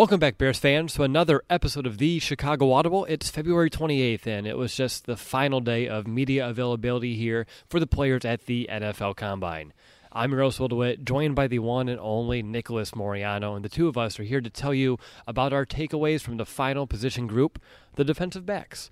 [0.00, 3.04] Welcome back, Bears fans, to another episode of the Chicago Audible.
[3.04, 7.78] It's February 28th, and it was just the final day of media availability here for
[7.78, 9.74] the players at the NFL Combine.
[10.10, 13.98] I'm Roswell DeWitt, joined by the one and only Nicholas Moriano, and the two of
[13.98, 17.60] us are here to tell you about our takeaways from the final position group,
[17.96, 18.88] the defensive backs.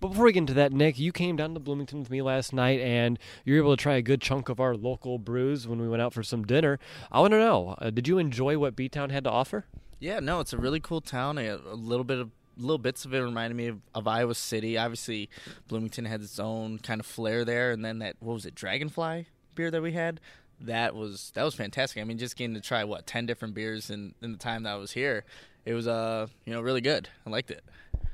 [0.00, 2.54] But before we get into that, Nick, you came down to Bloomington with me last
[2.54, 5.82] night, and you were able to try a good chunk of our local brews when
[5.82, 6.78] we went out for some dinner.
[7.12, 9.66] I want to know, uh, did you enjoy what B Town had to offer?
[10.06, 11.36] Yeah, no, it's a really cool town.
[11.36, 14.78] A, a little bit of little bits of it reminded me of, of, Iowa City.
[14.78, 15.28] Obviously,
[15.66, 19.26] Bloomington had its own kind of flair there, and then that what was it, Dragonfly
[19.56, 20.20] beer that we had.
[20.60, 22.00] That was that was fantastic.
[22.00, 24.74] I mean, just getting to try what ten different beers in, in the time that
[24.74, 25.24] I was here,
[25.64, 27.08] it was uh you know really good.
[27.26, 27.64] I liked it.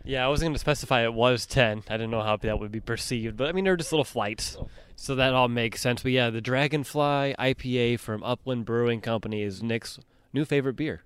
[0.03, 1.84] Yeah, I wasn't going to specify it was 10.
[1.88, 4.56] I didn't know how that would be perceived, but I mean, they're just little flights.
[4.97, 6.03] So that all makes sense.
[6.03, 10.00] But yeah, the Dragonfly IPA from Upland Brewing Company is Nick's
[10.32, 11.03] new favorite beer.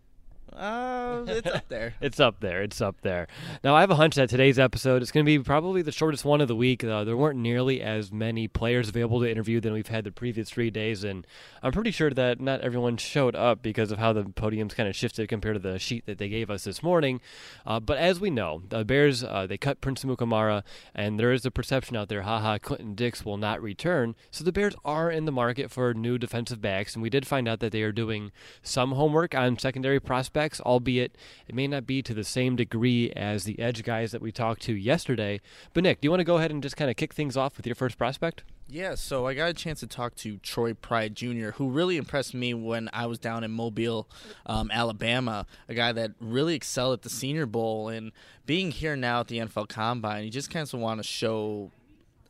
[0.57, 1.95] Uh, it's up there.
[2.01, 2.63] it's up there.
[2.63, 3.29] It's up there.
[3.63, 6.25] Now, I have a hunch that today's episode is going to be probably the shortest
[6.25, 6.83] one of the week.
[6.83, 10.49] Uh, there weren't nearly as many players available to interview than we've had the previous
[10.49, 11.27] three days, and
[11.63, 14.97] I'm pretty sure that not everyone showed up because of how the podiums kind of
[14.97, 17.21] shifted compared to the sheet that they gave us this morning.
[17.67, 20.63] Uh, but as we know, the Bears uh, they cut Prince Amukamara,
[20.95, 24.15] and there is a perception out there, Ha Ha, Clinton Dix will not return.
[24.31, 27.47] So the Bears are in the market for new defensive backs, and we did find
[27.47, 31.17] out that they are doing some homework on secondary prospects, albeit
[31.49, 34.63] it may not be to the same degree as the edge guys that we talked
[34.63, 35.41] to yesterday.
[35.75, 37.57] But Nick, do you want to go ahead and just kind of kick things off
[37.57, 38.45] with your first prospect?
[38.69, 42.35] Yeah, so I got a chance to talk to Troy Pride Jr., who really impressed
[42.35, 44.09] me when I was down in Mobile,
[44.45, 45.47] um, Alabama.
[45.69, 48.11] A guy that really excelled at the Senior Bowl, and
[48.45, 51.71] being here now at the NFL Combine, you just kind of want to show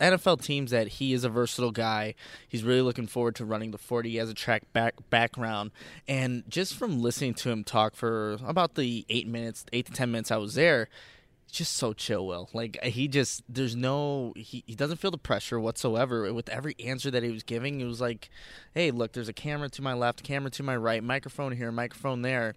[0.01, 2.15] NFL teams that he is a versatile guy.
[2.49, 4.11] He's really looking forward to running the 40.
[4.11, 5.71] He has a track back background,
[6.07, 10.11] and just from listening to him talk for about the eight minutes, eight to ten
[10.11, 10.89] minutes I was there,
[11.51, 12.49] just so chill will.
[12.53, 16.33] Like he just there's no he, he doesn't feel the pressure whatsoever.
[16.33, 18.29] With every answer that he was giving it was like
[18.75, 22.23] hey look there's a camera to my left camera to my right microphone here microphone
[22.23, 22.55] there.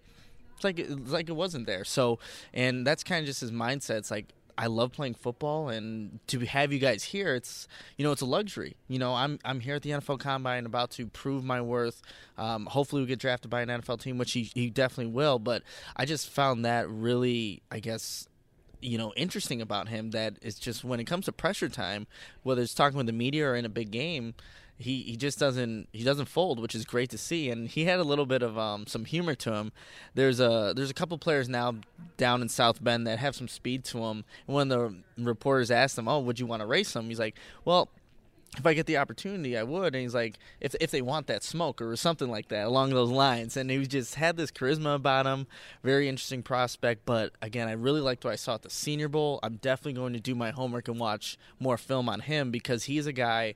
[0.54, 1.84] It's like it's like it wasn't there.
[1.84, 2.18] So
[2.52, 3.98] and that's kind of just his mindset.
[3.98, 4.26] It's like
[4.60, 7.66] I love playing football, and to have you guys here, it's
[7.96, 8.76] you know it's a luxury.
[8.88, 12.02] You know, I'm I'm here at the NFL Combine, about to prove my worth.
[12.36, 15.38] Um, hopefully, we get drafted by an NFL team, which he, he definitely will.
[15.38, 15.62] But
[15.96, 18.28] I just found that really, I guess,
[18.82, 22.06] you know interesting about him that it's just when it comes to pressure time,
[22.42, 24.34] whether it's talking with the media or in a big game,
[24.80, 27.50] he, he just doesn't he doesn't fold, which is great to see.
[27.50, 29.72] And he had a little bit of um, some humor to him.
[30.14, 31.76] There's a there's a couple players now
[32.16, 34.24] down in South Bend that have some speed to them.
[34.46, 37.36] And when the reporters asked him, "Oh, would you want to race them?" He's like,
[37.64, 37.88] "Well."
[38.58, 39.94] If I get the opportunity, I would.
[39.94, 43.10] And he's like, if if they want that smoke or something like that along those
[43.10, 43.56] lines.
[43.56, 45.46] And he just had this charisma about him.
[45.84, 47.06] Very interesting prospect.
[47.06, 49.38] But again, I really liked what I saw at the Senior Bowl.
[49.42, 53.06] I'm definitely going to do my homework and watch more film on him because he's
[53.06, 53.54] a guy.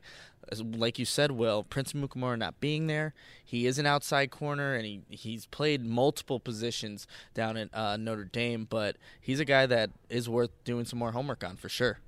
[0.60, 4.84] Like you said, Will Prince Amukamara not being there, he is an outside corner and
[4.84, 8.66] he he's played multiple positions down at uh, Notre Dame.
[8.68, 11.98] But he's a guy that is worth doing some more homework on for sure.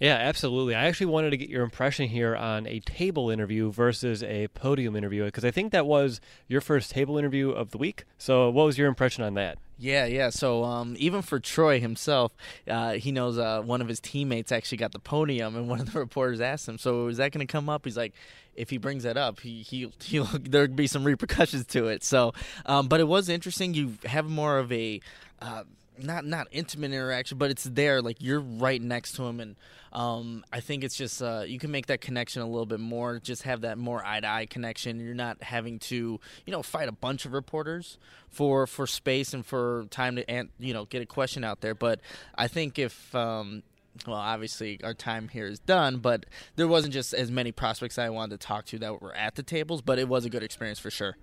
[0.00, 0.74] Yeah, absolutely.
[0.74, 4.94] I actually wanted to get your impression here on a table interview versus a podium
[4.94, 8.04] interview because I think that was your first table interview of the week.
[8.16, 9.58] So, what was your impression on that?
[9.78, 10.30] Yeah, yeah.
[10.30, 12.32] So um, even for Troy himself,
[12.68, 15.92] uh, he knows uh, one of his teammates actually got the podium, and one of
[15.92, 18.12] the reporters asked him, "So is that going to come up?" He's like,
[18.54, 22.34] "If he brings that up, he he he'll, there'll be some repercussions to it." So,
[22.66, 23.74] um, but it was interesting.
[23.74, 25.00] You have more of a
[25.40, 25.62] uh,
[26.02, 28.02] not not intimate interaction, but it's there.
[28.02, 29.56] Like you're right next to him, and
[29.92, 33.18] um, I think it's just uh, you can make that connection a little bit more.
[33.18, 35.00] Just have that more eye to eye connection.
[35.00, 37.98] You're not having to you know fight a bunch of reporters
[38.28, 41.74] for for space and for time to you know get a question out there.
[41.74, 42.00] But
[42.34, 43.62] I think if um,
[44.06, 48.08] well, obviously our time here is done, but there wasn't just as many prospects I
[48.10, 50.78] wanted to talk to that were at the tables, but it was a good experience
[50.78, 51.16] for sure.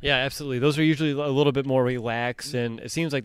[0.00, 0.60] Yeah, absolutely.
[0.60, 3.24] Those are usually a little bit more relaxed, and it seems like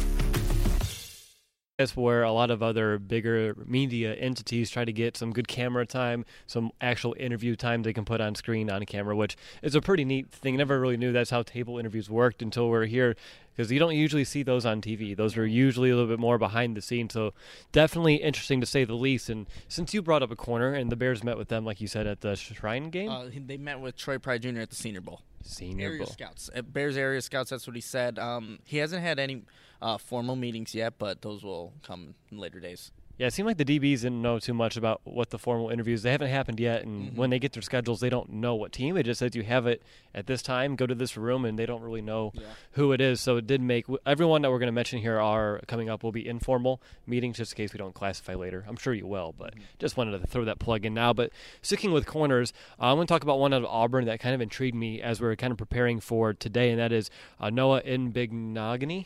[1.95, 6.25] where a lot of other bigger media entities try to get some good camera time,
[6.47, 10.05] some actual interview time they can put on screen on camera, which is a pretty
[10.05, 10.57] neat thing.
[10.57, 13.15] Never really knew that's how table interviews worked until we're here
[13.55, 15.15] because you don't usually see those on TV.
[15.15, 17.13] Those are usually a little bit more behind the scenes.
[17.13, 17.33] So
[17.71, 19.29] definitely interesting to say the least.
[19.29, 21.87] And since you brought up a corner and the Bears met with them, like you
[21.87, 24.59] said, at the Shrine game, uh, they met with Troy Pride Jr.
[24.59, 25.21] at the Senior Bowl.
[25.43, 26.07] Senior area Bowl.
[26.07, 27.49] Scouts, Bears area scouts.
[27.49, 28.19] That's what he said.
[28.19, 29.43] Um, he hasn't had any
[29.81, 32.91] uh, formal meetings yet, but those will come in later days.
[33.21, 36.01] Yeah, it seemed like the DBs didn't know too much about what the formal interviews.
[36.01, 37.17] They haven't happened yet, and mm-hmm.
[37.17, 38.97] when they get their schedules, they don't know what team.
[38.97, 39.83] It just says you have it
[40.15, 40.75] at this time.
[40.75, 42.41] Go to this room, and they don't really know yeah.
[42.71, 43.21] who it is.
[43.21, 46.11] So it did make everyone that we're going to mention here are coming up will
[46.11, 48.65] be informal meetings, just in case we don't classify later.
[48.67, 49.65] I'm sure you will, but mm-hmm.
[49.77, 51.13] just wanted to throw that plug in now.
[51.13, 51.31] But
[51.61, 54.33] sticking with corners, uh, I'm going to talk about one out of Auburn that kind
[54.33, 57.51] of intrigued me as we are kind of preparing for today, and that is uh,
[57.51, 59.05] Noah Igbinoghene.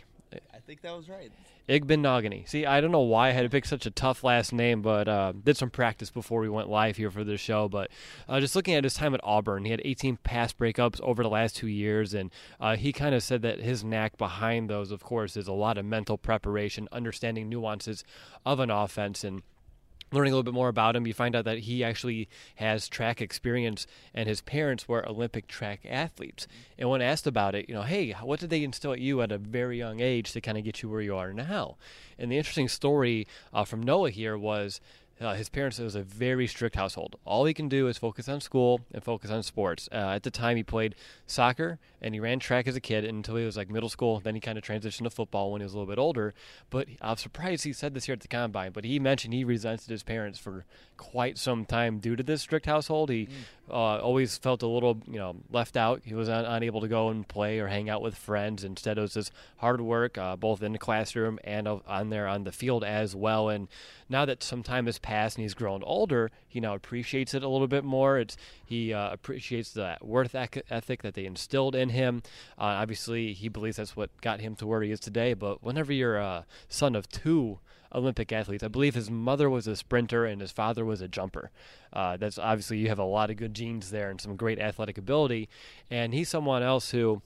[0.53, 1.31] I think that was right.
[1.67, 2.47] Igbinoghene.
[2.47, 5.07] See, I don't know why I had to pick such a tough last name, but
[5.07, 7.67] uh, did some practice before we went live here for this show.
[7.67, 7.89] But
[8.29, 11.29] uh, just looking at his time at Auburn, he had 18 pass breakups over the
[11.29, 12.29] last two years, and
[12.59, 15.77] uh, he kind of said that his knack behind those, of course, is a lot
[15.77, 18.03] of mental preparation, understanding nuances
[18.45, 19.41] of an offense, and
[20.11, 23.21] learning a little bit more about him, you find out that he actually has track
[23.21, 26.47] experience, and his parents were Olympic track athletes.
[26.77, 29.31] And when asked about it, you know, hey, what did they instill at you at
[29.31, 31.77] a very young age to kind of get you where you are now?
[32.17, 34.79] And the interesting story uh, from Noah here was
[35.21, 37.15] uh, his parents, it was a very strict household.
[37.23, 39.87] All he can do is focus on school and focus on sports.
[39.91, 40.95] Uh, at the time, he played
[41.25, 44.19] soccer and he ran track as a kid until he was like middle school.
[44.19, 46.33] Then he kind of transitioned to football when he was a little bit older.
[46.69, 48.73] But I'm surprised he said this here at the combine.
[48.73, 50.65] But he mentioned he resented his parents for
[50.97, 53.09] quite some time due to this strict household.
[53.09, 53.29] He mm.
[53.69, 56.01] uh, always felt a little, you know, left out.
[56.03, 58.65] He was un- unable to go and play or hang out with friends.
[58.65, 62.43] Instead, it was just hard work, uh, both in the classroom and on there on
[62.43, 63.47] the field as well.
[63.47, 63.69] And
[64.09, 67.49] now that some time has passed and he's grown older, he now appreciates it a
[67.49, 68.19] little bit more.
[68.19, 72.21] It's he uh, appreciates the worth ethic that they instilled in him.
[72.57, 75.33] Uh, obviously, he believes that's what got him to where he is today.
[75.33, 77.59] But whenever you're a son of two
[77.93, 78.63] Olympic athletes.
[78.63, 81.49] I believe his mother was a sprinter and his father was a jumper.
[81.93, 84.97] Uh, that's obviously you have a lot of good genes there and some great athletic
[84.97, 85.47] ability.
[85.89, 87.21] And he's someone else who,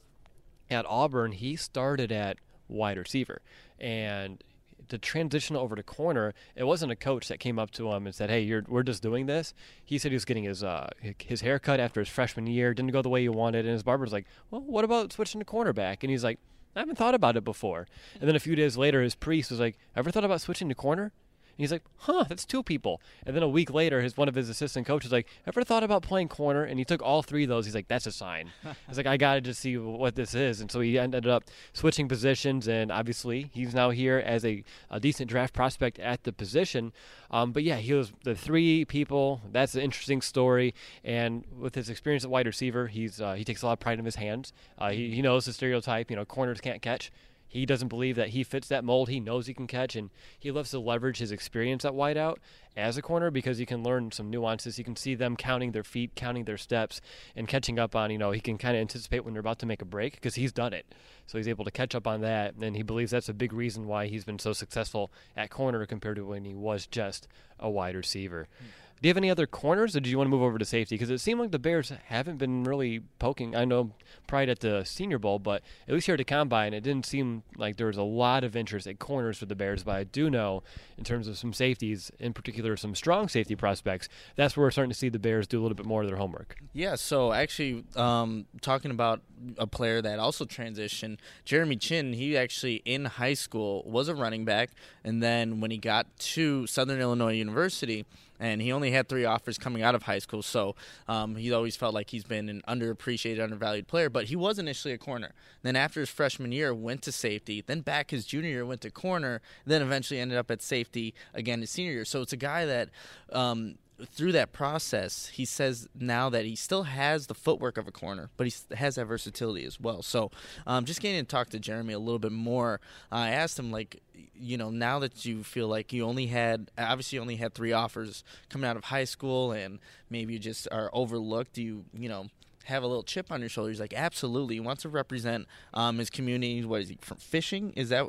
[0.70, 3.42] at Auburn, he started at wide receiver
[3.80, 4.44] and
[4.90, 8.14] to transition over to corner, it wasn't a coach that came up to him and
[8.14, 9.54] said, "Hey, we're just doing this."
[9.84, 13.02] He said he was getting his uh, his haircut after his freshman year, didn't go
[13.02, 16.12] the way he wanted, and his barber's like, "Well, what about switching to cornerback?" And
[16.12, 16.40] he's like,
[16.76, 17.88] I haven't thought about it before.
[18.20, 20.76] And then a few days later, his priest was like, Ever thought about switching to
[20.76, 21.12] corner?
[21.60, 23.02] He's like, huh, that's two people.
[23.26, 26.04] And then a week later, his one of his assistant coaches like, ever thought about
[26.04, 26.64] playing corner?
[26.64, 27.66] And he took all three of those.
[27.66, 28.52] He's like, that's a sign.
[28.88, 30.62] He's like, I got to just see what this is.
[30.62, 35.00] And so he ended up switching positions, and obviously he's now here as a, a
[35.00, 36.92] decent draft prospect at the position.
[37.32, 39.42] Um, but yeah, he was the three people.
[39.52, 40.74] That's an interesting story.
[41.04, 44.00] And with his experience at wide receiver, he's uh, he takes a lot of pride
[44.00, 44.54] in his hands.
[44.78, 46.10] Uh, he, he knows the stereotype.
[46.10, 47.12] You know, corners can't catch.
[47.50, 49.10] He doesn't believe that he fits that mold.
[49.10, 52.38] He knows he can catch, and he loves to leverage his experience at wideout
[52.78, 54.78] as a corner because he can learn some nuances.
[54.78, 57.02] He can see them counting their feet, counting their steps,
[57.36, 59.66] and catching up on, you know, he can kind of anticipate when they're about to
[59.66, 60.86] make a break because he's done it.
[61.26, 63.88] So he's able to catch up on that, and he believes that's a big reason
[63.88, 67.28] why he's been so successful at corner compared to when he was just
[67.60, 68.48] a wide receiver.
[68.62, 68.68] Mm.
[69.02, 70.96] Do you have any other corners, or do you want to move over to safety?
[70.96, 73.56] Because it seemed like the Bears haven't been really poking.
[73.56, 73.92] I know
[74.28, 77.44] Pride at the Senior Bowl, but at least here at the Combine, it didn't seem
[77.56, 79.84] like there was a lot of interest at corners for the Bears.
[79.84, 80.64] But I do know,
[80.98, 84.92] in terms of some safeties, in particular some strong safety prospects, that's where we're starting
[84.92, 86.58] to see the Bears do a little bit more of their homework.
[86.74, 89.22] Yeah, so actually, um, talking about
[89.58, 92.12] a player that also transitioned, Jeremy Chinn.
[92.12, 94.72] he actually in high school was a running back,
[95.06, 98.06] and then when he got to Southern Illinois University,
[98.40, 100.42] and he only had three offers coming out of high school.
[100.42, 100.76] So
[101.08, 104.10] um, he always felt like he's been an underappreciated, undervalued player.
[104.10, 105.34] But he was initially a corner.
[105.62, 107.64] Then after his freshman year, went to safety.
[107.66, 109.42] Then back his junior year, went to corner.
[109.66, 112.06] Then eventually ended up at safety again his senior year.
[112.06, 112.90] So it's a guy that
[113.32, 117.92] um, through that process, he says now that he still has the footwork of a
[117.92, 120.02] corner, but he has that versatility as well.
[120.02, 120.32] So,
[120.66, 122.80] um, just getting to talk to Jeremy a little bit more,
[123.12, 124.02] uh, I asked him like,
[124.40, 127.72] you know, now that you feel like you only had, obviously, you only had three
[127.72, 129.80] offers coming out of high school, and
[130.10, 131.54] maybe you just are overlooked.
[131.54, 132.28] Do you, you know,
[132.66, 133.70] have a little chip on your shoulder?
[133.70, 134.56] He's like, absolutely.
[134.56, 136.64] He wants to represent um, his community.
[136.64, 137.74] What is he from fishing?
[137.76, 138.08] Is that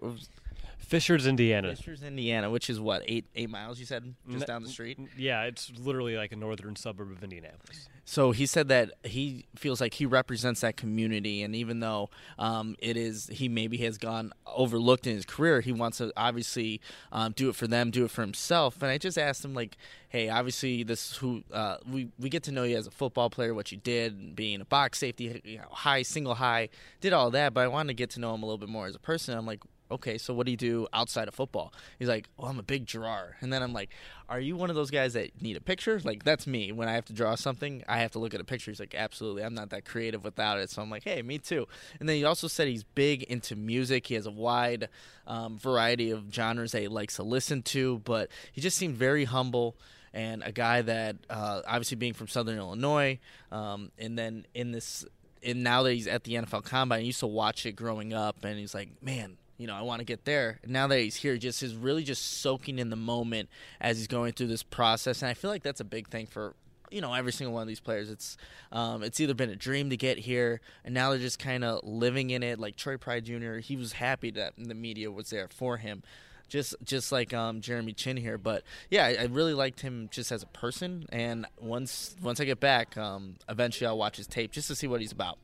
[0.80, 1.76] Fishers, Indiana.
[1.76, 3.78] Fishers, Indiana, which is what eight eight miles.
[3.78, 4.99] You said just down the street.
[5.16, 7.88] Yeah, it's literally like a northern suburb of Indianapolis.
[8.04, 12.75] So he said that he feels like he represents that community, and even though um,
[12.80, 16.80] it is he maybe has gone overlooked in his career, he wants to obviously
[17.12, 18.82] um, do it for them, do it for himself.
[18.82, 19.76] And I just asked him like,
[20.08, 23.54] hey, obviously this who uh, we we get to know you as a football player,
[23.54, 26.68] what you did, being a box safety, you know, high single high,
[27.00, 28.87] did all that, but I wanted to get to know him a little bit more
[28.87, 29.38] as a person.
[29.38, 29.60] I'm like,
[29.90, 31.73] okay, so what do you do outside of football?
[31.99, 33.37] He's like, oh, I'm a big drawer.
[33.40, 33.90] And then I'm like,
[34.28, 36.00] are you one of those guys that need a picture?
[36.02, 36.73] Like, that's me.
[36.73, 38.70] When I have to draw something, I have to look at a picture.
[38.70, 39.42] He's like, absolutely.
[39.42, 40.70] I'm not that creative without it.
[40.70, 41.66] So I'm like, hey, me too.
[41.99, 44.06] And then he also said he's big into music.
[44.06, 44.88] He has a wide
[45.26, 49.25] um, variety of genres that he likes to listen to, but he just seemed very
[49.25, 49.76] humble
[50.12, 53.18] and a guy that uh, obviously being from Southern Illinois,
[53.52, 55.04] um, and then in this,
[55.42, 58.44] and now that he's at the NFL Combine, I used to watch it growing up,
[58.44, 60.59] and he's like, man, you know, I want to get there.
[60.67, 64.33] Now that he's here, just is really just soaking in the moment as he's going
[64.33, 66.55] through this process, and I feel like that's a big thing for
[66.90, 68.09] you know every single one of these players.
[68.09, 68.38] It's
[68.73, 71.85] um, it's either been a dream to get here, and now they're just kind of
[71.85, 72.59] living in it.
[72.59, 76.02] Like Troy Pride Jr., he was happy that the media was there for him.
[76.49, 80.33] Just, just like um, Jeremy Chinn here, but yeah, I, I, really liked him just
[80.33, 81.07] as a person.
[81.12, 84.88] And once, once I get back, um, eventually I'll watch his tape just to see
[84.88, 85.38] what he's about.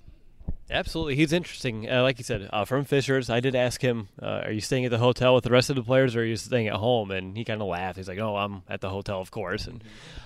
[0.68, 1.88] Absolutely, he's interesting.
[1.88, 4.84] Uh, like you said, uh, from Fishers, I did ask him, uh, "Are you staying
[4.84, 7.12] at the hotel with the rest of the players, or are you staying at home?"
[7.12, 7.98] And he kind of laughed.
[7.98, 9.84] He's like, "Oh, I'm at the hotel, of course." And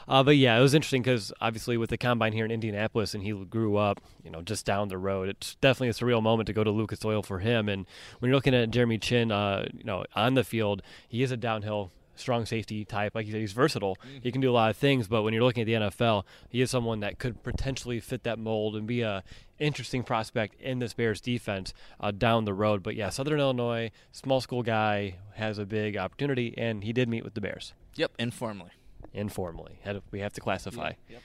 [0.08, 3.22] uh, but yeah, it was interesting because obviously with the combine here in Indianapolis, and
[3.22, 5.28] he grew up, you know, just down the road.
[5.28, 7.68] It's definitely a surreal moment to go to Lucas Oil for him.
[7.68, 7.84] And
[8.20, 11.36] when you're looking at Jeremy Chinn, uh, you know, on the field, he is a
[11.36, 13.14] downhill strong safety type.
[13.14, 13.96] Like you said, he's versatile.
[13.96, 14.18] Mm-hmm.
[14.22, 15.08] He can do a lot of things.
[15.08, 18.38] But when you're looking at the NFL, he is someone that could potentially fit that
[18.38, 19.22] mold and be a
[19.58, 22.82] interesting prospect in this Bears defense uh, down the road.
[22.82, 27.24] But yeah, Southern Illinois, small school guy, has a big opportunity, and he did meet
[27.24, 27.74] with the Bears.
[27.96, 28.70] Yep, informally.
[29.12, 30.92] Informally, we have to classify.
[31.08, 31.22] Yep.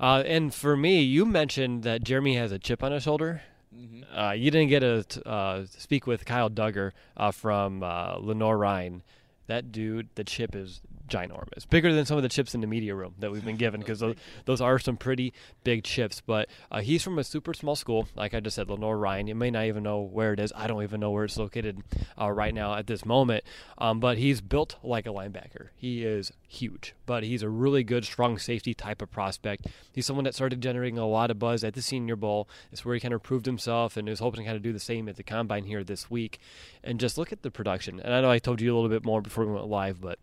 [0.00, 3.42] Uh, and for me, you mentioned that Jeremy has a chip on his shoulder.
[3.74, 4.18] Mm-hmm.
[4.18, 9.02] Uh, you didn't get to uh, speak with Kyle Dugger uh, from uh, Lenoir-Rhyne
[9.48, 12.94] that dude, the chip is ginormous, bigger than some of the chips in the media
[12.94, 15.32] room that we've been given because those, those, are some pretty
[15.64, 16.20] big chips.
[16.24, 19.26] But uh, he's from a super small school, like I just said, Lenoir-Rhyne.
[19.26, 20.52] You may not even know where it is.
[20.54, 21.82] I don't even know where it's located
[22.20, 23.44] uh, right now at this moment.
[23.78, 25.68] Um, but he's built like a linebacker.
[25.76, 29.66] He is huge, but he's a really good, strong safety type of prospect.
[29.92, 32.48] He's someone that started generating a lot of buzz at the Senior Bowl.
[32.72, 34.80] It's where he kind of proved himself and is hoping to kind of do the
[34.80, 36.38] same at the Combine here this week.
[36.82, 38.00] And just look at the production.
[38.00, 40.18] And I know I told you a little bit more before we went live, but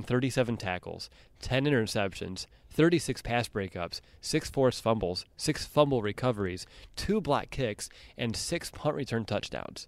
[0.00, 7.50] 237 tackles, 10 interceptions, 36 pass breakups, 6 forced fumbles, 6 fumble recoveries, 2 block
[7.50, 9.86] kicks, and 6 punt return touchdowns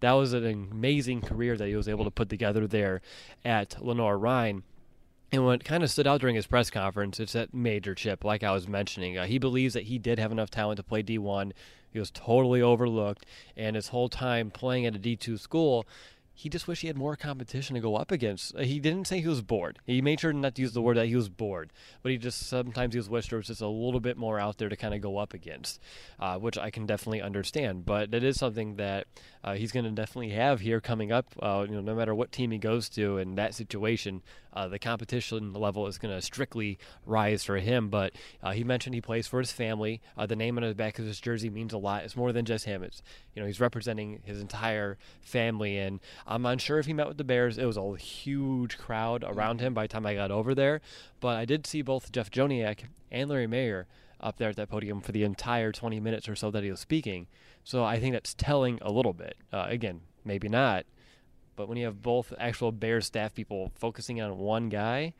[0.00, 3.00] that was an amazing career that he was able to put together there
[3.44, 4.62] at Lenoir-Rhyne.
[5.30, 8.42] And what kind of stood out during his press conference, it's that major chip, like
[8.42, 9.18] I was mentioning.
[9.18, 11.52] Uh, he believes that he did have enough talent to play D1.
[11.90, 15.86] He was totally overlooked, and his whole time playing at a D2 school,
[16.38, 18.54] he just wished he had more competition to go up against.
[18.54, 19.80] Uh, he didn't say he was bored.
[19.84, 22.46] He made sure not to use the word that he was bored, but he just
[22.46, 24.94] sometimes he was wished there was just a little bit more out there to kind
[24.94, 25.80] of go up against,
[26.20, 27.84] uh, which I can definitely understand.
[27.84, 29.08] But it is something that
[29.42, 31.26] uh, he's going to definitely have here coming up.
[31.42, 34.78] Uh, you know, no matter what team he goes to in that situation, uh, the
[34.78, 37.88] competition level is going to strictly rise for him.
[37.88, 38.12] But
[38.44, 40.00] uh, he mentioned he plays for his family.
[40.16, 42.04] The name on the back of his jersey means a lot.
[42.04, 42.84] It's more than just him.
[42.84, 43.02] It's
[43.34, 45.78] you know he's representing his entire family.
[45.78, 45.98] And
[46.30, 47.56] I'm unsure if he met with the Bears.
[47.56, 50.82] It was a huge crowd around him by the time I got over there.
[51.20, 52.80] But I did see both Jeff Joniak
[53.10, 53.86] and Larry Mayer
[54.20, 56.80] up there at that podium for the entire 20 minutes or so that he was
[56.80, 57.28] speaking.
[57.64, 59.38] So I think that's telling a little bit.
[59.50, 60.84] Uh, again, maybe not.
[61.56, 65.14] But when you have both actual Bears staff people focusing on one guy,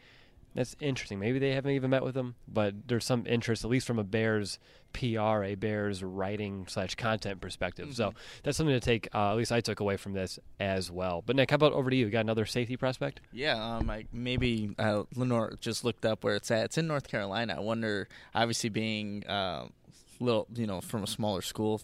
[0.55, 1.19] that's interesting.
[1.19, 4.05] Maybe they haven't even met with him, but there's some interest, at least from a
[4.05, 4.59] Bears
[4.93, 7.87] PR, a Bears writing slash content perspective.
[7.87, 7.95] Mm-hmm.
[7.95, 9.09] So that's something to take.
[9.14, 11.23] Uh, at least I took away from this as well.
[11.25, 12.07] But Nick, how about over to you?
[12.07, 13.21] you got another safety prospect?
[13.33, 16.67] Yeah, um, I, maybe uh, Lenoir just looked up where it's at.
[16.67, 17.55] It's in North Carolina.
[17.57, 19.69] I wonder, obviously being uh,
[20.21, 21.81] little, you know, from a smaller school,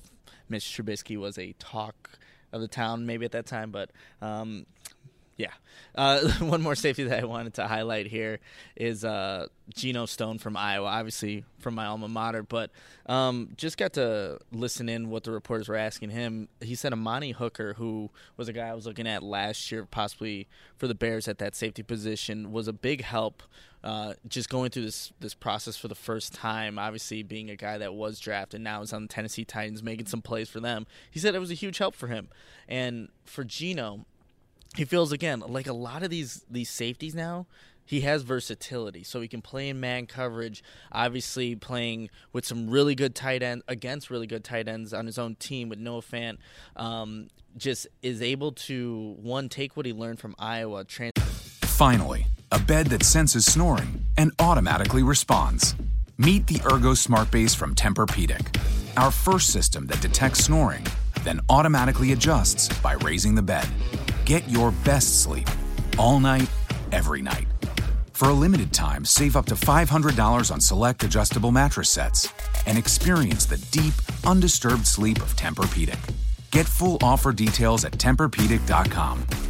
[0.49, 2.18] Mitch Trubisky was a talk
[2.52, 3.71] of the town maybe at that time.
[3.71, 3.90] But
[4.23, 4.66] um,
[5.37, 5.53] yeah,
[5.95, 8.41] uh, one more safety that I wanted to highlight here
[8.76, 12.43] is uh, Geno Stone from Iowa, obviously from my alma mater.
[12.43, 12.71] But
[13.07, 16.49] um, just got to listen in what the reporters were asking him.
[16.61, 20.49] He said Amani Hooker, who was a guy I was looking at last year, possibly
[20.76, 23.43] for the Bears at that safety position, was a big help
[23.85, 27.76] uh, just going through this this process for the first time, obviously being a guy
[27.76, 30.87] that was drafted now is on the Tennessee Titans making some plays for them.
[31.11, 32.29] He said it was a huge help for him,
[32.67, 34.07] and for Geno,
[34.76, 37.47] he feels again like a lot of these these safeties now.
[37.87, 40.64] He has versatility, so he can play in man coverage.
[40.90, 45.19] Obviously, playing with some really good tight ends against really good tight ends on his
[45.19, 46.38] own team with Noah Fant,
[46.76, 47.28] um,
[47.59, 50.85] just is able to one take what he learned from Iowa.
[50.85, 51.12] Trans-
[51.61, 55.75] Finally a bed that senses snoring and automatically responds.
[56.19, 58.57] Meet the Ergo Smart Base from Tempur-Pedic,
[58.97, 60.87] our first system that detects snoring,
[61.25, 63.66] then automatically adjusts by raising the bed.
[64.25, 65.49] Get your best sleep
[65.99, 66.50] all night,
[66.93, 67.47] every night.
[68.12, 72.33] For a limited time, save up to $500 on select adjustable mattress sets
[72.66, 75.99] and experience the deep, undisturbed sleep of Tempur-Pedic.
[76.50, 79.43] Get full offer details at TempurPedic.com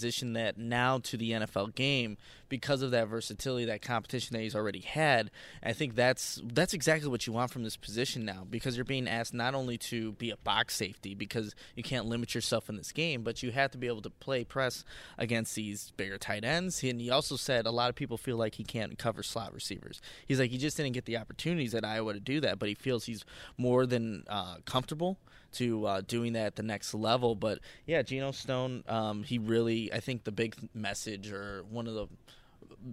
[0.00, 2.16] transition that now to the NFL game
[2.48, 5.30] because of that versatility, that competition that he's already had.
[5.62, 9.06] I think that's that's exactly what you want from this position now because you're being
[9.06, 12.92] asked not only to be a box safety because you can't limit yourself in this
[12.92, 14.84] game, but you have to be able to play press
[15.18, 16.82] against these bigger tight ends.
[16.82, 20.00] And he also said a lot of people feel like he can't cover slot receivers.
[20.26, 22.74] He's like he just didn't get the opportunities at Iowa to do that, but he
[22.74, 23.24] feels he's
[23.58, 25.18] more than uh, comfortable
[25.52, 27.34] to uh, doing that at the next level.
[27.34, 31.94] But yeah, Geno Stone, um, he really, I think the big message or one of
[31.94, 32.06] the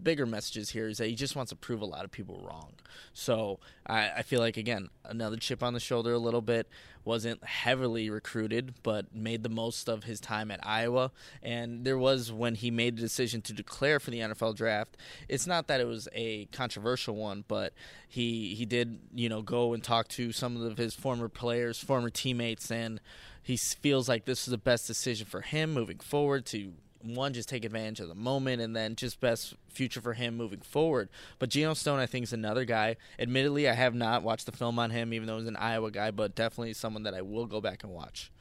[0.03, 2.73] bigger messages here is that he just wants to prove a lot of people wrong.
[3.13, 6.67] So I, I, feel like again another chip on the shoulder a little bit.
[7.05, 11.11] Wasn't heavily recruited, but made the most of his time at Iowa.
[11.41, 14.97] And there was when he made the decision to declare for the NFL draft.
[15.29, 17.73] It's not that it was a controversial one, but
[18.07, 22.09] he he did you know go and talk to some of his former players, former
[22.09, 22.99] teammates, and
[23.41, 27.49] he feels like this is the best decision for him moving forward to one just
[27.49, 31.09] take advantage of the moment and then just best future for him moving forward.
[31.39, 32.95] But Geno Stone, I think, is another guy.
[33.19, 36.11] Admittedly, I have not watched the film on him, even though he's an Iowa guy,
[36.11, 38.31] but definitely someone that I will go back and watch.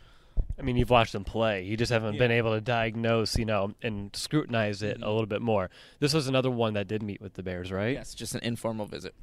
[0.59, 1.65] I mean, you've watched him play.
[1.65, 2.19] You just haven't yeah.
[2.19, 5.05] been able to diagnose, you know, and scrutinize it mm-hmm.
[5.05, 5.71] a little bit more.
[6.01, 7.95] This was another one that did meet with the Bears, right?
[7.95, 9.15] Yes, just an informal visit.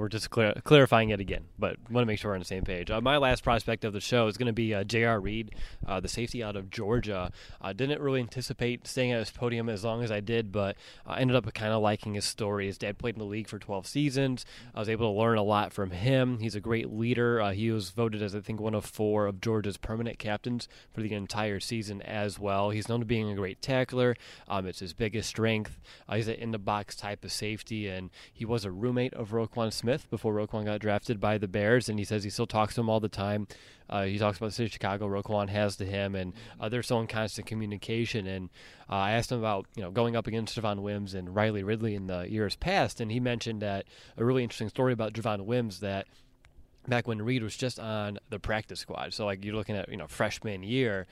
[0.00, 2.64] We're just clear, clarifying it again, but want to make sure we're on the same
[2.64, 2.90] page.
[2.90, 5.20] Uh, my last prospect of the show is going to be uh, J.R.
[5.20, 5.54] Reed,
[5.86, 7.30] uh, the safety out of Georgia.
[7.60, 11.20] I didn't really anticipate staying at his podium as long as I did, but I
[11.20, 12.64] ended up kind of liking his story.
[12.64, 14.46] His dad played in the league for 12 seasons.
[14.74, 16.38] I was able to learn a lot from him.
[16.38, 17.38] He's a great leader.
[17.38, 21.02] Uh, he was voted as, I think, one of four of Georgia's permanent captains for
[21.02, 22.70] the entire season as well.
[22.70, 24.16] He's known to being a great tackler.
[24.48, 25.78] Um, it's his biggest strength.
[26.08, 29.32] Uh, he's an in the box type of safety, and he was a roommate of
[29.32, 32.46] Roquan Smith Smith before Roquan got drafted by the Bears, and he says he still
[32.46, 33.48] talks to him all the time.
[33.88, 36.84] Uh, he talks about the city of Chicago Roquan has to him, and uh, they're
[36.84, 38.28] still in constant communication.
[38.28, 38.50] And
[38.88, 41.96] uh, I asked him about you know going up against Javon Wims and Riley Ridley
[41.96, 45.80] in the years past, and he mentioned that a really interesting story about Javon Wims
[45.80, 46.06] that
[46.86, 49.12] back when Reed was just on the practice squad.
[49.12, 51.08] So like you're looking at you know freshman year.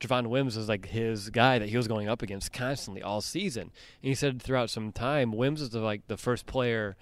[0.00, 3.70] Javon Wims was like his guy that he was going up against constantly all season.
[4.02, 6.96] And he said throughout some time, Wims is the, like the first player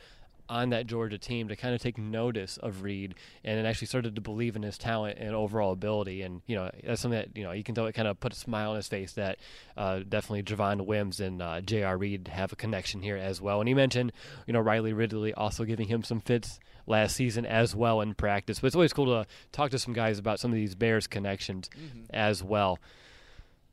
[0.48, 4.20] on that Georgia team to kind of take notice of Reed and actually started to
[4.20, 6.22] believe in his talent and overall ability.
[6.22, 8.33] And, you know, that's something that, you know, you can tell it kind of put
[8.33, 9.38] a smile on his face that
[9.76, 11.96] uh, definitely Javon Wims and uh, J.R.
[11.96, 13.61] Reed have a connection here as well.
[13.61, 14.12] And he mentioned,
[14.46, 18.61] you know, Riley Ridley also giving him some fits last season as well in practice.
[18.61, 21.70] But it's always cool to talk to some guys about some of these Bears connections
[21.74, 22.04] mm-hmm.
[22.11, 22.78] as well.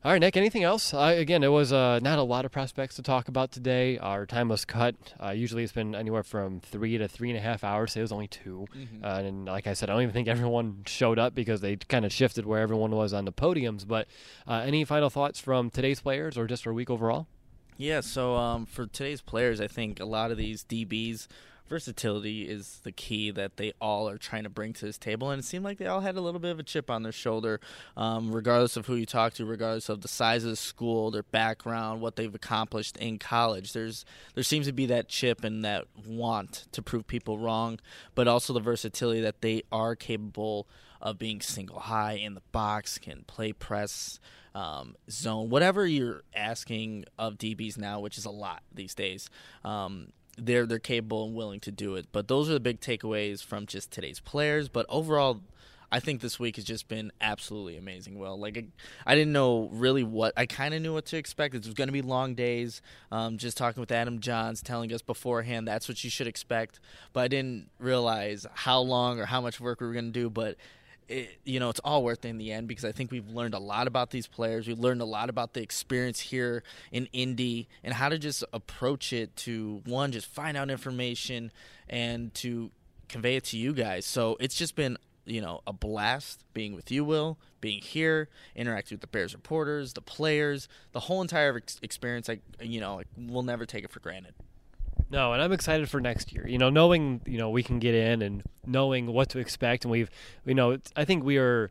[0.03, 0.35] All right, Nick.
[0.35, 0.95] Anything else?
[0.95, 3.99] Uh, again, it was uh, not a lot of prospects to talk about today.
[3.99, 4.95] Our time was cut.
[5.23, 7.91] Uh, usually, it's been anywhere from three to three and a half hours.
[7.91, 9.05] Today it was only 2 mm-hmm.
[9.05, 12.03] Uh, and like I said, I don't even think everyone showed up because they kind
[12.03, 13.87] of shifted where everyone was on the podiums.
[13.87, 14.07] But
[14.47, 17.27] uh, any final thoughts from today's players, or just for a week overall?
[17.77, 17.99] Yeah.
[17.99, 21.27] So um, for today's players, I think a lot of these DBs
[21.71, 25.31] versatility is the key that they all are trying to bring to this table.
[25.31, 27.13] And it seemed like they all had a little bit of a chip on their
[27.13, 27.61] shoulder,
[27.95, 31.23] um, regardless of who you talk to, regardless of the size of the school, their
[31.23, 33.71] background, what they've accomplished in college.
[33.71, 34.03] There's
[34.35, 37.79] there seems to be that chip and that want to prove people wrong,
[38.15, 40.67] but also the versatility that they are capable
[41.01, 44.19] of being single high in the box, can play press.
[44.53, 49.29] Um, zone, whatever you're asking of DBs now, which is a lot these days.
[49.63, 52.07] Um, they're they're capable and willing to do it.
[52.11, 54.69] But those are the big takeaways from just today's players.
[54.69, 55.41] But overall,
[55.91, 58.17] I think this week has just been absolutely amazing.
[58.17, 58.65] Well, like
[59.05, 61.53] I, didn't know really what I kind of knew what to expect.
[61.53, 62.81] It was going to be long days.
[63.11, 66.79] Um, just talking with Adam Jahns, telling us beforehand that's what you should expect.
[67.11, 70.29] But I didn't realize how long or how much work we were going to do.
[70.29, 70.55] But
[71.07, 73.53] it, you know, it's all worth it in the end because I think we've learned
[73.53, 74.67] a lot about these players.
[74.67, 79.13] We've learned a lot about the experience here in Indy and how to just approach
[79.13, 81.51] it to one, just find out information
[81.89, 82.71] and to
[83.09, 84.05] convey it to you guys.
[84.05, 88.95] So it's just been, you know, a blast being with you, Will, being here, interacting
[88.95, 92.29] with the Bears reporters, the players, the whole entire ex- experience.
[92.29, 94.33] I, you know, like, we'll never take it for granted.
[95.11, 96.47] No, and I'm excited for next year.
[96.47, 99.91] You know, knowing you know we can get in and knowing what to expect, and
[99.91, 100.09] we've
[100.45, 101.69] you know I think we are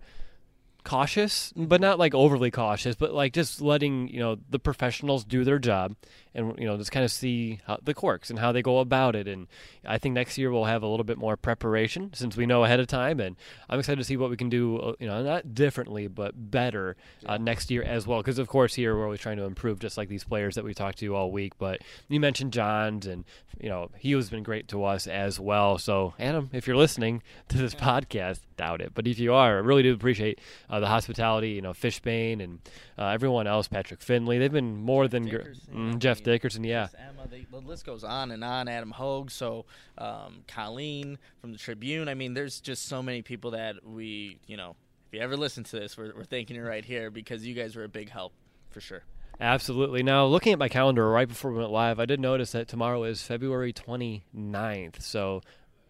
[0.85, 5.42] cautious, but not like overly cautious, but like just letting you know the professionals do
[5.42, 5.96] their job,
[6.35, 9.16] and you know just kind of see how, the quirks and how they go about
[9.16, 9.27] it.
[9.27, 9.49] And
[9.85, 12.81] I think next year we'll have a little bit more preparation since we know ahead
[12.81, 13.37] of time, and
[13.69, 14.79] I'm excited to see what we can do.
[14.79, 18.21] Uh, you know, not differently, but better uh, next year as well.
[18.21, 20.75] Because of course here we're always trying to improve, just like these players that we
[20.75, 21.55] talked to all week.
[21.59, 23.25] But you mentioned Jahns, and
[23.61, 25.79] you know he has been great to us as well.
[25.79, 29.61] So Adam, if you're listening to this podcast, doubt it, but if you are, I
[29.61, 31.51] really do appreciate uh, the hospitality.
[31.51, 32.61] You know, Fishbain and
[32.99, 34.38] uh, everyone else, Patrick Finley.
[34.38, 35.38] They've been more than gr-
[35.75, 36.65] mm, Jeff Dickerson.
[36.65, 38.69] Yeah, Emma, they, the list goes on and on.
[38.69, 39.67] Adam Hogue, so
[39.99, 42.09] um, Colleen from the Tribune.
[42.09, 44.77] I mean, there's just so many people that we, you know,
[45.09, 47.77] if you ever listen to this, we're, we're thanking you right here because you guys
[47.77, 48.33] were a big help
[48.71, 49.03] for sure.
[49.41, 50.03] Absolutely.
[50.03, 53.05] Now, looking at my calendar right before we went live, I did notice that tomorrow
[53.05, 55.01] is February 29th.
[55.01, 55.41] So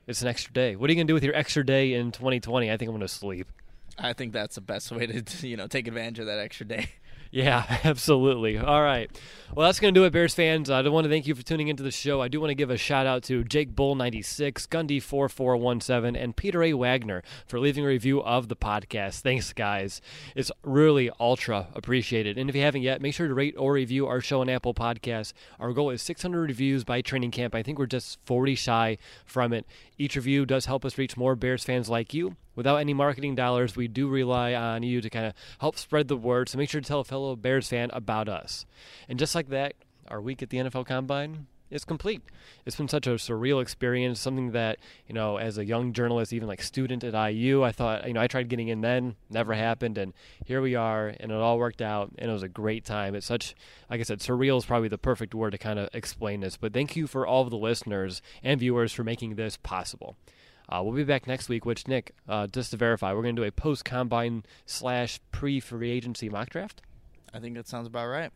[0.06, 0.76] it's an extra day.
[0.76, 2.70] What are you going to do with your extra day in 2020?
[2.70, 3.48] I think I'm going to sleep.
[3.98, 6.88] I think that's the best way to you know take advantage of that extra day.
[7.30, 8.58] Yeah, absolutely.
[8.58, 9.10] All right.
[9.54, 10.70] Well, that's going to do it, Bears fans.
[10.70, 12.20] I do want to thank you for tuning into the show.
[12.20, 16.72] I do want to give a shout out to Jake Bull96, Gundy4417, and Peter A.
[16.72, 19.20] Wagner for leaving a review of the podcast.
[19.20, 20.00] Thanks, guys.
[20.36, 22.38] It's really ultra appreciated.
[22.38, 24.74] And if you haven't yet, make sure to rate or review our show on Apple
[24.74, 25.32] Podcasts.
[25.58, 27.54] Our goal is 600 reviews by training camp.
[27.54, 29.66] I think we're just 40 shy from it.
[29.98, 32.36] Each review does help us reach more Bears fans like you.
[32.60, 36.16] Without any marketing dollars, we do rely on you to kind of help spread the
[36.16, 36.46] word.
[36.46, 38.66] So make sure to tell a fellow Bears fan about us.
[39.08, 39.72] And just like that,
[40.08, 42.20] our week at the NFL Combine is complete.
[42.66, 46.48] It's been such a surreal experience, something that, you know, as a young journalist, even
[46.48, 49.96] like student at IU, I thought, you know, I tried getting in then, never happened.
[49.96, 50.12] And
[50.44, 53.14] here we are, and it all worked out, and it was a great time.
[53.14, 53.54] It's such,
[53.88, 56.58] like I said, surreal is probably the perfect word to kind of explain this.
[56.58, 60.14] But thank you for all of the listeners and viewers for making this possible.
[60.70, 63.42] Uh, we'll be back next week, which, Nick, uh, just to verify, we're going to
[63.42, 66.80] do a post combine slash pre free agency mock draft.
[67.34, 68.30] I think that sounds about right.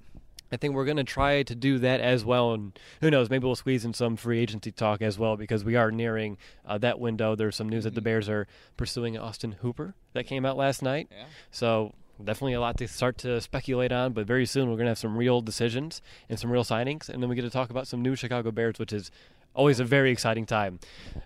[0.53, 2.53] I think we're going to try to do that as well.
[2.53, 5.75] And who knows, maybe we'll squeeze in some free agency talk as well because we
[5.75, 7.35] are nearing uh, that window.
[7.35, 7.87] There's some news mm-hmm.
[7.87, 8.05] that the mm-hmm.
[8.05, 11.09] Bears are pursuing Austin Hooper that came out last night.
[11.11, 11.25] Yeah.
[11.51, 14.91] So definitely a lot to start to speculate on, but very soon we're going to
[14.91, 17.09] have some real decisions and some real signings.
[17.09, 19.11] And then we get to talk about some new Chicago Bears, which is
[19.55, 20.81] always a very exciting time.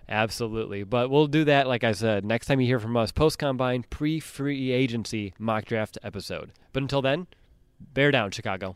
[0.07, 0.83] Absolutely.
[0.83, 3.83] But we'll do that, like I said, next time you hear from us, post combine,
[3.89, 6.51] pre free agency mock draft episode.
[6.71, 7.27] But until then,
[7.93, 8.75] bear down, Chicago.